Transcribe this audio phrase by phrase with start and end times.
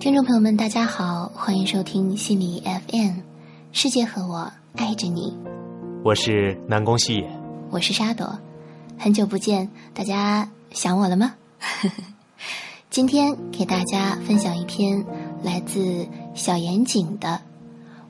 [0.00, 3.16] 听众朋友们，大家好，欢迎收听心理 FM，
[3.72, 5.36] 世界和我爱着你。
[6.04, 7.28] 我是南宫细野，
[7.68, 8.38] 我是沙朵，
[8.96, 11.34] 很久不见，大家想我了吗？
[12.90, 15.04] 今天给大家分享一篇
[15.42, 17.28] 来自小严谨的《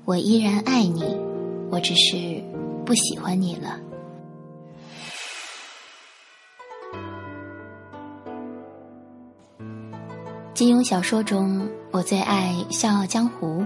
[0.05, 1.03] 我依然爱你》，
[1.71, 2.45] 我只是
[2.85, 3.81] 不喜欢你了。
[10.59, 13.61] 金庸小说中，我最爱《笑傲江湖》；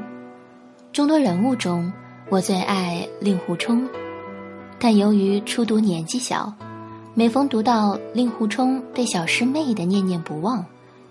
[0.93, 1.91] 众多人物中，
[2.29, 3.89] 我最爱令狐冲。
[4.79, 6.53] 但由于初读年纪小，
[7.15, 10.63] 每逢读到令狐冲对小师妹的念念不忘，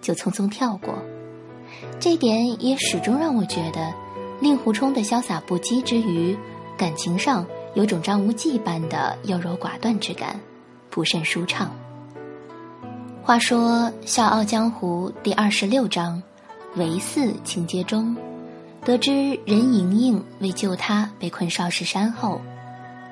[0.01, 0.93] 就匆匆跳过。
[1.99, 3.91] 这点也始终让我觉得，
[4.39, 6.37] 令狐冲的潇洒不羁之余，
[6.77, 7.43] 感情上
[7.73, 10.39] 有种张无忌般的优柔寡断之感，
[10.91, 11.71] 不甚舒畅。
[13.23, 13.69] 话说
[14.03, 16.21] 《笑傲江湖》第二十六章
[16.75, 18.17] “唯四”情节中，
[18.83, 19.11] 得知
[19.45, 22.41] 任盈盈为救他被困少室山后，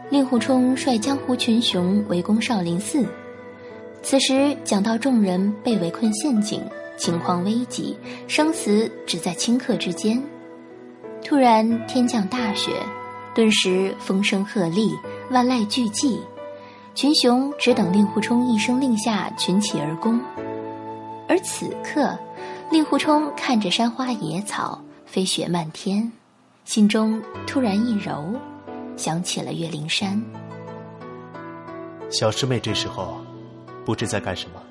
[0.10, 3.06] 令狐冲率江湖群雄围攻少林寺。
[4.02, 6.60] 此时讲到众人被围困陷阱，
[6.98, 7.96] 情况危急，
[8.28, 10.22] 生死只在顷刻之间。
[11.24, 12.72] 突然天降大雪，
[13.36, 14.92] 顿时风声鹤唳，
[15.30, 16.18] 万籁俱寂。
[16.96, 20.20] 群雄只等令狐冲一声令下，群起而攻。
[21.28, 22.18] 而此刻，
[22.72, 26.12] 令狐冲看着山花野草，飞雪漫天，
[26.66, 28.34] 心中突然一柔，
[28.98, 30.22] 想起了岳灵珊。
[32.10, 33.16] 小师妹这时候
[33.86, 34.62] 不知在干什么。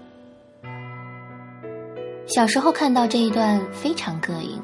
[2.26, 4.60] 小时候看到这一段非常膈应，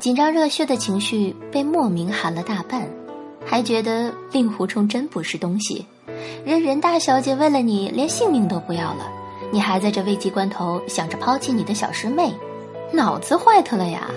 [0.00, 2.88] 紧张热血的情绪被莫名寒了大半，
[3.44, 5.86] 还觉得令狐冲真不是东西。
[6.44, 9.10] 人人大小姐为了你连性命都不要了，
[9.52, 12.32] 你还在这危急关头想着抛弃你的小师妹，
[12.92, 14.08] 脑子坏特了呀！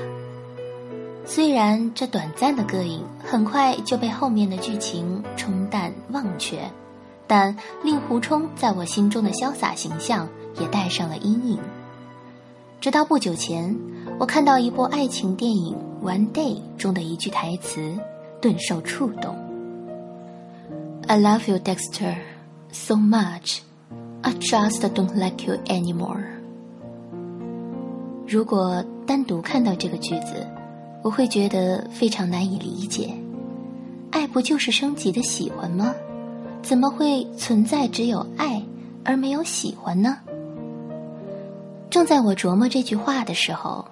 [1.25, 6.59] 虽然这短暂的膈应很快就被后面的剧情冲淡忘却，
[7.27, 10.27] 但令狐冲在我心中的潇洒形象
[10.59, 11.59] 也带上了阴影。
[12.81, 13.75] 直到不久前，
[14.17, 15.75] 我看到一部爱情电影
[16.05, 17.93] 《One Day》中的一句台词，
[18.41, 19.35] 顿受触动。
[21.11, 22.17] I love you, Dexter,
[22.71, 23.63] so much.
[24.21, 26.23] I just don't like you anymore.
[28.27, 30.45] 如果单独看到这个句子，
[31.01, 33.11] 我会觉得非常难以理解。
[34.11, 35.95] 爱不就是升级的喜欢吗？
[36.61, 38.61] 怎么会存在只有爱
[39.03, 40.15] 而没有喜欢呢？
[41.89, 43.83] 正在我琢磨这句话的时候，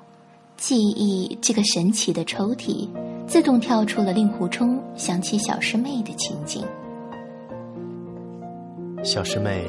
[0.56, 2.88] 记忆这个神奇的抽屉
[3.26, 6.64] 自动跳出了令狐冲想起小师妹的情景。
[9.08, 9.64] 小师妹，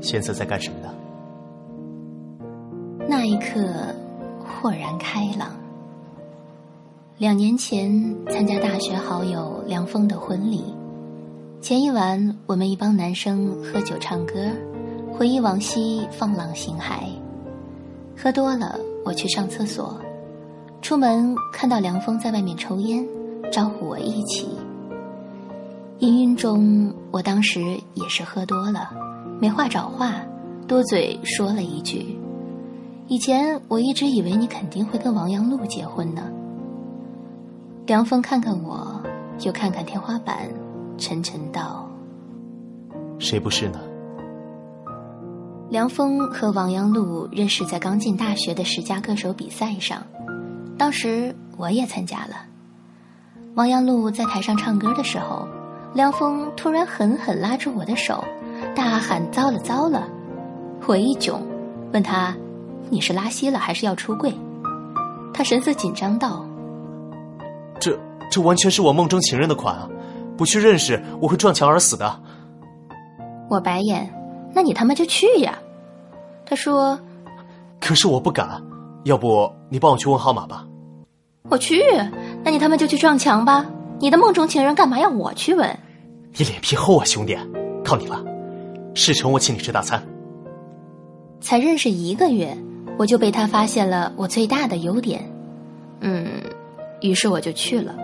[0.00, 0.94] 现在在干什么呢？
[3.08, 3.60] 那一刻，
[4.38, 5.48] 豁然开朗。
[7.18, 7.90] 两年前
[8.30, 10.62] 参加大学好友梁峰的婚礼，
[11.60, 14.52] 前一晚我们一帮男生喝酒唱歌，
[15.12, 17.08] 回忆往昔，放浪形骸。
[18.16, 20.00] 喝多了，我去上厕所，
[20.80, 23.04] 出门看到梁峰在外面抽烟，
[23.50, 24.55] 招呼我一起。
[25.98, 27.58] 氤氲中，我当时
[27.94, 28.90] 也是喝多了，
[29.40, 30.12] 没话找话，
[30.68, 32.18] 多嘴说了一句
[33.08, 36.30] ：“以前我一直以为你肯定会跟王阳璐结婚呢。”
[37.86, 39.00] 梁峰看看我，
[39.40, 40.50] 又看看天花板，
[40.98, 41.88] 沉沉道
[43.18, 43.80] ：“谁不是呢？”
[45.70, 50.02] 梁峰和王阳璐认识在刚进大学的十佳歌手比赛上，
[50.76, 52.36] 当时我也参加了。
[53.54, 55.48] 王阳璐在台上唱歌的时候。
[55.94, 58.22] 梁峰突然狠狠拉住我的手，
[58.74, 60.06] 大喊：“糟了糟了！”
[60.86, 61.38] 我一窘，
[61.92, 62.34] 问他
[62.90, 64.32] ：“你是拉稀了还是要出柜？”
[65.32, 66.44] 他神色紧张道
[67.80, 67.98] ：“这
[68.30, 69.88] 这完全是我梦中情人的款啊！
[70.36, 72.20] 不去认识，我会撞墙而死的。”
[73.48, 74.12] 我白眼
[74.54, 75.58] ：“那你他妈就去呀！”
[76.44, 76.98] 他说
[77.80, 78.62] ：“可是我不敢，
[79.04, 80.66] 要不你帮我去问号码吧？”
[81.48, 81.82] 我去，
[82.44, 83.64] 那你他妈就去撞墙吧！
[83.98, 85.78] 你的梦中情人干嘛要我去问？
[86.38, 87.34] 你脸皮厚啊，兄弟，
[87.82, 88.22] 靠你了！
[88.94, 90.02] 事成我请你吃大餐。
[91.40, 92.54] 才认识一个月，
[92.98, 95.24] 我就被他发现了我最大的优点，
[96.00, 96.26] 嗯，
[97.00, 97.94] 于是我就去了。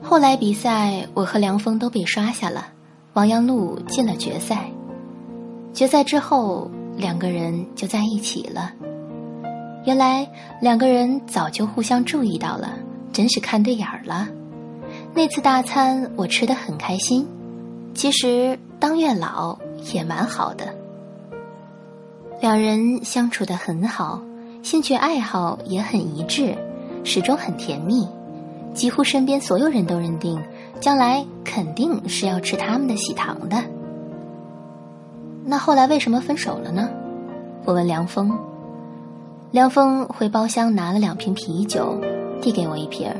[0.00, 2.68] 后来比赛，我和梁峰都被刷下了，
[3.12, 4.70] 王阳璐进了决赛。
[5.74, 8.72] 决赛之后，两个人就在一起了。
[9.84, 10.26] 原来
[10.62, 12.78] 两个人早就互相注意到了，
[13.12, 14.26] 真是看对眼儿了。
[15.18, 17.26] 那次大餐我吃的很开心，
[17.92, 19.58] 其实当月老
[19.92, 20.72] 也蛮好的。
[22.40, 24.22] 两人相处的很好，
[24.62, 26.56] 兴趣爱好也很一致，
[27.02, 28.06] 始终很甜蜜，
[28.74, 30.40] 几乎身边所有人都认定
[30.78, 33.60] 将来肯定是要吃他们的喜糖的。
[35.44, 36.88] 那后来为什么分手了呢？
[37.64, 38.38] 我问梁峰。
[39.50, 42.00] 梁峰回包厢拿了两瓶啤酒，
[42.40, 43.16] 递给我一瓶儿，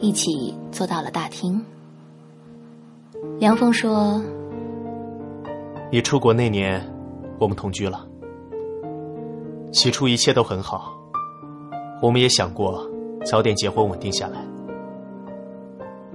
[0.00, 1.62] 一起坐到了大厅。
[3.38, 4.22] 梁峰说
[5.92, 6.82] ：“你出国那年，
[7.38, 8.06] 我们同居了。
[9.72, 10.98] 起初一切都很好，
[12.00, 12.88] 我们也想过
[13.26, 14.42] 早点结婚稳定下来。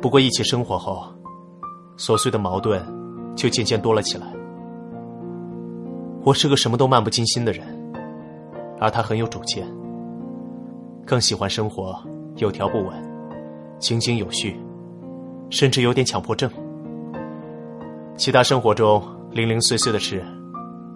[0.01, 1.05] 不过一起生活后，
[1.95, 2.83] 琐碎的矛盾
[3.35, 4.25] 就渐渐多了起来。
[6.23, 7.65] 我是个什么都漫不经心的人。”
[8.81, 9.65] 而他很有主见，
[11.05, 11.97] 更喜欢生活
[12.35, 12.91] 有条不紊、
[13.79, 14.59] 井井有序，
[15.49, 16.49] 甚至有点强迫症。
[18.17, 20.23] 其他生活中零零碎碎的事，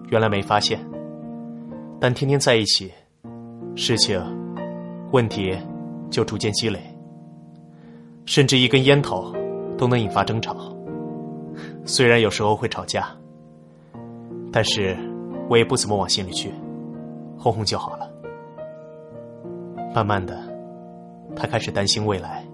[0.08, 0.80] 原来没发现，
[2.00, 2.90] 但天天在一起，
[3.76, 4.20] 事情、
[5.12, 5.56] 问题
[6.10, 6.80] 就逐渐积累，
[8.24, 9.32] 甚至一根烟头
[9.76, 10.56] 都能引发争吵。
[11.84, 13.08] 虽然有时候会吵架，
[14.50, 14.96] 但是
[15.48, 16.50] 我也不怎么往心里去。
[17.36, 18.10] 哄哄就好了。
[19.94, 20.38] 慢慢的，
[21.34, 22.44] 他开始担心未来，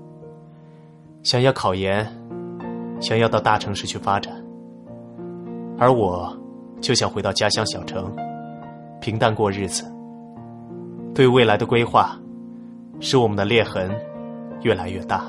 [1.26, 2.06] 想要考研，
[3.00, 4.32] 想要到大城市去发展，
[5.76, 6.32] 而我
[6.80, 8.14] 就想回到家乡小城，
[9.00, 9.84] 平淡过日子。
[11.12, 12.16] 对未来的规划，
[13.00, 13.90] 使我们的裂痕
[14.62, 15.24] 越来越大。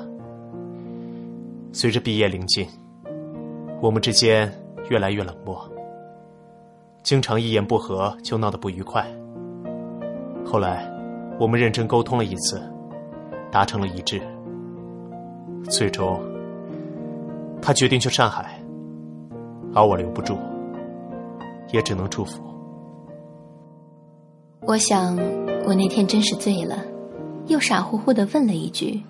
[1.72, 2.64] 随着毕业临近，
[3.82, 4.48] 我们之间
[4.90, 5.68] 越来越冷漠，
[7.02, 9.04] 经常一言不合就闹得不愉快。
[10.46, 10.88] 后来，
[11.40, 12.62] 我们认真沟通了一次，
[13.50, 14.22] 达成了一致。
[15.64, 16.20] 最终，
[17.60, 18.60] 他决定去上海，
[19.74, 20.36] 而我留不住，
[21.72, 22.42] 也只能祝福。
[24.62, 25.16] 我想，
[25.66, 26.78] 我那天真是醉了，
[27.46, 29.02] 又傻乎乎的问了一句：“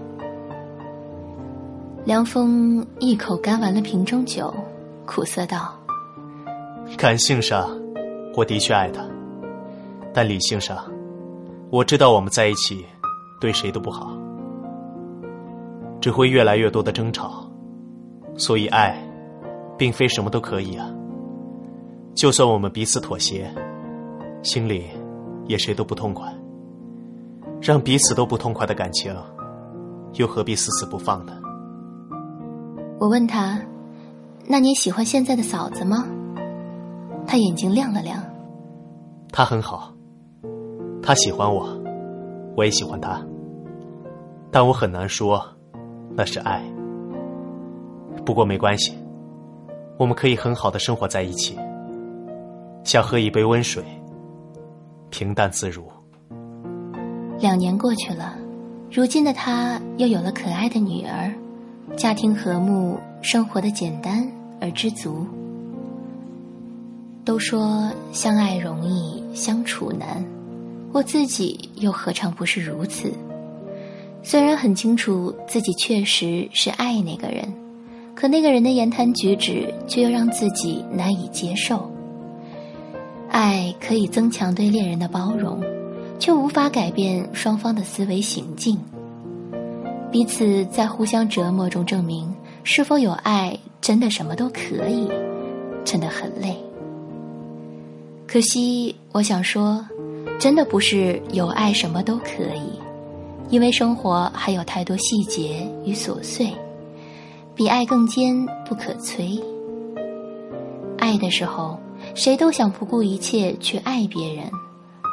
[2.06, 4.54] 梁风一口干完了瓶中酒，
[5.06, 5.74] 苦涩道
[6.98, 7.70] ：“感性上。”
[8.36, 9.04] 我的确爱他，
[10.14, 10.78] 但理性上，
[11.72, 12.86] 我知道我们在一起
[13.40, 14.12] 对谁都不好，
[16.02, 17.46] 只会越来越多的争吵。
[18.38, 18.98] 所以爱，
[19.78, 20.90] 并非什么都可以啊。
[22.14, 23.50] 就算我们彼此妥协，
[24.44, 24.86] 心里
[25.46, 26.34] 也谁都不痛快。
[27.62, 29.14] 让彼此都不痛快的感情，
[30.14, 31.34] 又何必死死不放呢？
[33.00, 33.62] 我问他
[34.48, 36.06] ：“那你喜欢现在的嫂子吗？”
[37.28, 38.22] 他眼睛亮了亮。
[39.32, 39.94] 他很好，
[41.02, 41.79] 他喜欢我，
[42.60, 43.26] 我也喜欢他。
[44.52, 45.42] 但我很难说，
[46.14, 46.62] 那是爱。
[48.26, 48.98] 不过没关系，
[49.98, 51.58] 我们可以很好的生活在一起，
[52.84, 53.82] 像喝一杯温水，
[55.10, 55.86] 平淡自如。
[57.40, 58.36] 两年过去了，
[58.92, 61.34] 如今的他又有了可爱的女儿，
[61.96, 64.30] 家庭和睦，生活的简单
[64.60, 65.26] 而知足。
[67.24, 70.26] 都说相爱容易相处难，
[70.92, 73.12] 我自己又何尝不是如此？
[74.24, 77.52] 虽然很清楚自己确实是爱那个人，
[78.16, 81.90] 可那个人的言谈举止却又让自己难以接受。
[83.30, 85.64] 爱可以增强对恋人的包容，
[86.20, 88.78] 却无法改变双方的思维行径。
[90.12, 95.08] 彼此在互相折磨中证明是否有爱，真的什么都可以，
[95.86, 96.58] 真的很累。
[98.28, 99.86] 可惜，我想说，
[100.40, 102.80] 真的不是有爱什么都可以，
[103.50, 106.50] 因为生活还有太多细节与琐碎，
[107.54, 109.38] 比爱更坚不可摧。
[110.98, 111.78] 爱的时候，
[112.16, 114.50] 谁都想不顾一切去爱别人，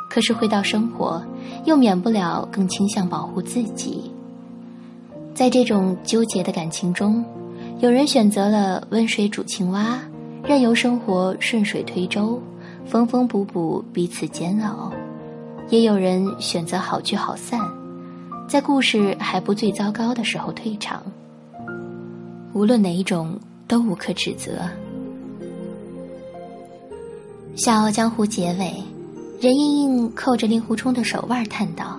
[0.09, 1.21] 可是回到生活，
[1.65, 4.09] 又免不了更倾向保护自己。
[5.35, 7.25] 在这种纠结的感情中，
[7.81, 10.01] 有人选择了温水煮青蛙，
[10.45, 12.41] 任由生活顺水推舟。
[12.89, 14.93] 缝缝补补，彼此煎熬；
[15.69, 17.61] 也有人选择好聚好散，
[18.49, 21.03] 在故事还不最糟糕的时候退场。
[22.53, 24.53] 无论哪一种，都无可指责。
[27.65, 28.75] 《笑傲江湖》结尾，
[29.41, 31.99] 任盈盈扣着令狐冲的手腕叹道：“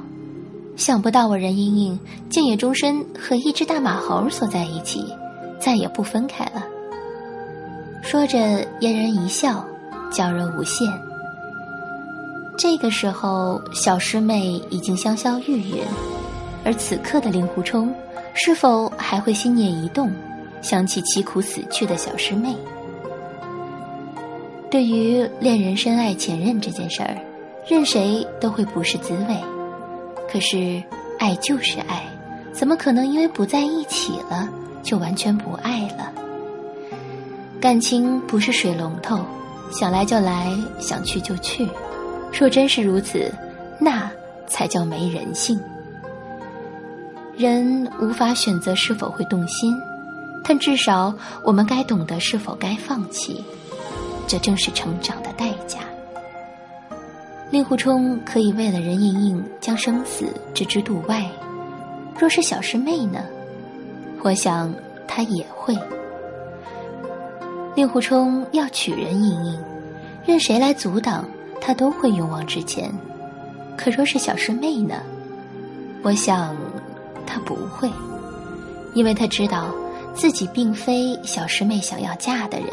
[0.77, 5.03] 想不到我任盈盈竟也终身和一只大马猴锁在一起，
[5.59, 6.63] 再也不分开了。”
[8.01, 9.65] 说着，嫣然一笑。
[10.09, 10.88] 娇柔无限。
[12.58, 15.82] 这个时候，小师妹已经香消玉殒，
[16.66, 17.94] 而此刻的令狐冲，
[18.34, 20.12] 是否还会心念一动，
[20.64, 22.56] 想起凄苦死去的小师妹？
[24.72, 27.16] 对于恋人深爱前任这件事儿，
[27.68, 29.38] 任谁都会不是滋味。
[30.28, 30.82] 可是，
[31.20, 32.04] 爱就是爱，
[32.52, 34.50] 怎么可能因为不在一起了
[34.82, 36.12] 就完全不爱了？
[37.62, 39.20] 感情不是水龙头，
[39.72, 41.70] 想来就来，想去就去。
[42.31, 43.31] 若真是如此，
[43.79, 44.10] 那
[44.48, 45.60] 才叫没人性。
[47.36, 49.75] 人无法选择是否会动心，
[50.43, 53.43] 但至少我们该懂得是否该放弃。
[54.27, 55.79] 这正是成长的代价。
[57.50, 61.25] 令狐冲可以为了任盈盈将生死置之度外，
[62.19, 63.24] 若是小师妹呢？
[64.22, 64.74] 我想
[65.07, 65.77] 他也会。
[67.74, 69.60] 令狐冲要娶任盈盈，
[70.25, 71.24] 任谁来阻挡，
[71.60, 72.92] 他都会勇往直前。
[73.78, 74.96] 可若是小师妹呢？
[76.04, 76.56] 我想
[77.26, 77.92] 他不会，
[78.94, 79.74] 因为他知道
[80.14, 82.70] 自己并非小师妹想要嫁的人。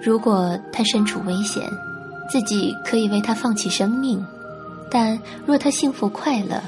[0.00, 1.62] 如果他身处危险，
[2.30, 4.18] 自己可以为他放弃生命；
[4.90, 6.62] 但若他幸福快乐，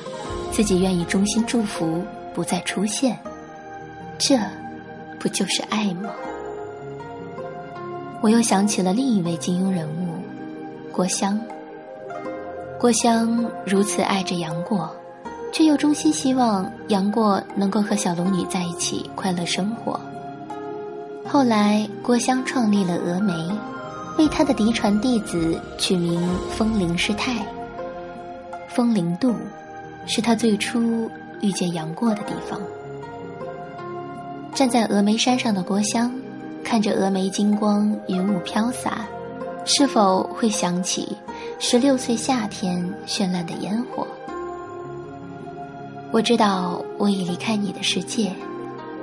[0.51, 2.03] 自己愿意衷心祝福，
[2.35, 3.19] 不再出现。
[4.19, 4.39] 这，
[5.19, 6.11] 不就是爱吗？
[8.21, 10.10] 我又想起了另一位金庸人物，
[10.93, 11.41] 郭襄。
[12.79, 14.91] 郭襄如此爱着杨过，
[15.53, 20.01] 却又衷心希望杨过能够和小龙女在一起快乐生活。
[21.27, 23.35] 后来，郭襄创立了峨眉，
[24.19, 26.21] 为他的嫡传弟子取名
[26.51, 27.47] 风铃师太。
[28.67, 29.35] 风铃渡，
[30.07, 32.59] 是他最初遇见杨过的地方。
[34.55, 36.13] 站在峨眉山上的郭襄，
[36.65, 39.07] 看着峨眉金光云雾飘洒，
[39.65, 41.17] 是否会想起
[41.59, 44.07] 十六岁夏天绚烂的烟火？
[46.11, 48.33] 我知道，我已离开你的世界。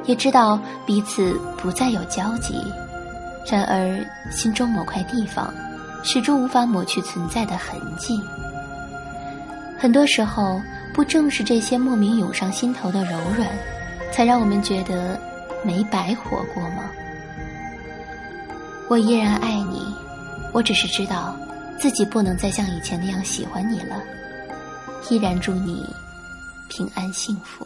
[0.06, 2.56] 也知道彼此不再有交集，
[3.46, 4.00] 然而
[4.32, 5.54] 心中某块地方
[6.02, 8.22] 始终无法抹去存在的痕迹。
[9.78, 10.62] 很多时候，
[10.94, 13.50] 不正是这些莫名涌上心头的柔软，
[14.12, 15.20] 才让我们觉得
[15.62, 16.86] 没白活过吗？
[18.90, 19.57] 我依然爱，
[20.54, 21.36] 我只是知道
[21.80, 24.02] 自己不能再像以前那样喜欢你了。
[25.10, 25.86] 依然祝你
[26.70, 27.66] 平安幸福。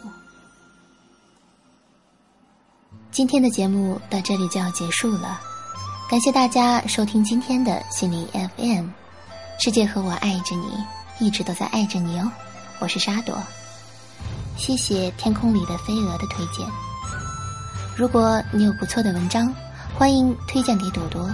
[3.10, 5.40] 今天的节目到这里就要结束了，
[6.08, 8.86] 感谢大家收听今天的心灵 FM，
[9.58, 10.72] 世界和我爱着你，
[11.18, 12.30] 一直都在爱着你哦，
[12.78, 13.36] 我是沙朵，
[14.56, 16.66] 谢谢天空里的飞蛾的推荐。
[17.96, 19.52] 如果你有不错的文章，
[19.98, 21.28] 欢迎推荐给朵朵，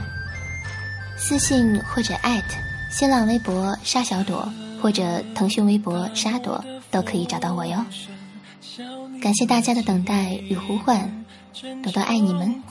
[1.19, 2.57] 私信或者艾特
[2.91, 7.85] 新浪微博沙小朵或者腾讯微博沙朵都可以找到我哟。
[9.21, 11.25] 感谢大家的等待与呼唤。
[11.83, 12.63] 朵朵爱你们。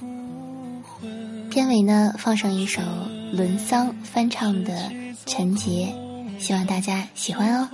[1.51, 2.82] 片尾呢，放上一首
[3.34, 4.74] 伦桑翻唱的
[5.25, 5.94] 《陈杰》，
[6.42, 7.70] 希望大家喜欢哦。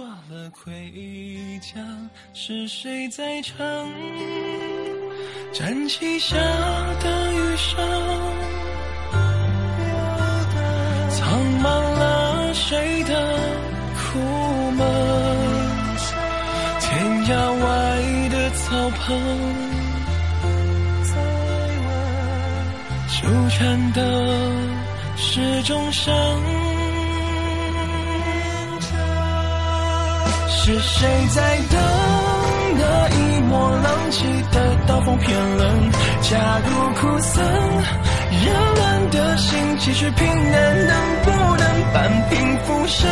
[2.34, 3.64] 是谁在唱？
[5.54, 6.36] 毡气下
[7.00, 8.33] 的雨声，
[19.06, 19.16] 后，
[21.04, 21.12] 再
[21.84, 21.88] 问。
[23.10, 23.58] 纠缠
[23.94, 24.00] 的
[25.18, 26.14] 是众生，
[30.48, 31.80] 是谁在等
[32.78, 35.92] 那一抹浪迹的刀锋偏冷？
[36.22, 36.70] 假如
[37.02, 43.10] 苦涩，热乱的心继续平安，能不能半平浮生？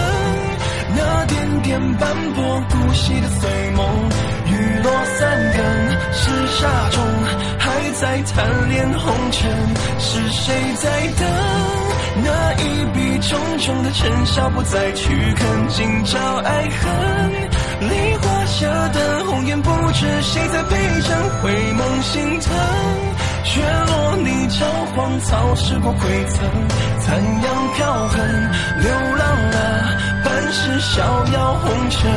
[0.94, 4.10] 那点点斑驳孤息的碎梦，
[4.62, 5.20] 雨落三
[5.54, 5.60] 更，
[6.14, 7.04] 是沙中
[7.58, 9.50] 还在贪恋红尘。
[10.00, 10.90] 是谁在
[11.20, 11.28] 等
[12.24, 15.68] 那一笔重重的尘嚣不再去啃？
[15.70, 21.18] 今朝爱恨，梨花下的红颜，不知谁在陪衬？
[21.42, 22.54] 回眸心疼，
[23.44, 24.64] 雪落泥沼
[24.96, 26.40] 荒草，时过馈赠，
[27.00, 28.20] 残阳飘横，
[28.80, 29.58] 流浪了。
[30.24, 32.12] 半世逍遥红尘。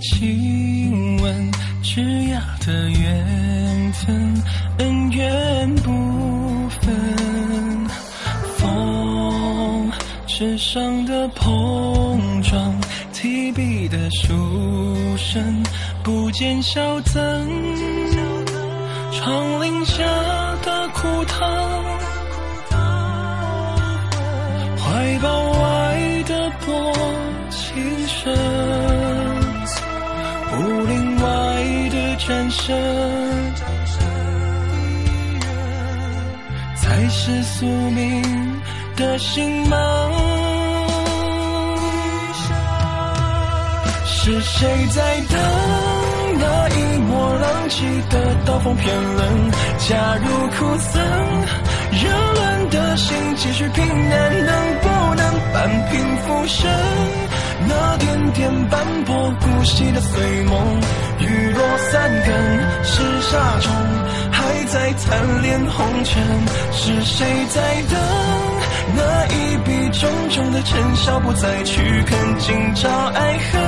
[0.00, 1.50] 亲吻，
[1.82, 4.42] 枝桠的缘分，
[4.78, 7.86] 恩怨不分。
[8.56, 9.90] 风
[10.26, 12.74] 纸上的碰撞，
[13.12, 15.62] 提笔的书生
[16.02, 17.48] 不见消增，
[19.12, 20.04] 窗棂下
[20.62, 21.48] 的枯藤，
[24.78, 26.92] 怀抱外的薄
[27.50, 28.36] 情深，
[32.28, 32.76] 外的战胜，
[36.74, 38.22] 才是宿命
[38.96, 39.76] 的星芒。
[44.04, 45.38] 是谁在等
[46.38, 49.50] 那一抹浪迹的刀锋偏冷？
[49.88, 50.98] 假如苦涩，
[51.92, 56.68] 热乱的心继续平安，能不能半平浮生？
[57.68, 60.80] 那点点斑驳孤寂的碎梦，
[61.20, 63.72] 雨落三更，是沙中
[64.30, 66.22] 还在贪恋红尘。
[66.72, 67.98] 是谁在等
[68.94, 73.60] 那一笔重重的尘嚣不再去看，今朝爱恨。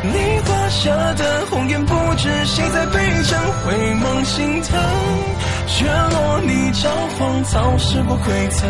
[0.00, 4.78] 你画下的红颜，不知谁在背针，回眸心疼。
[5.66, 8.68] 雪落里照荒草，石过归曾，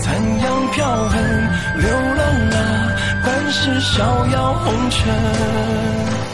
[0.00, 1.48] 残阳飘痕，
[1.78, 2.92] 流浪啊，
[3.24, 6.33] 半世逍遥红尘。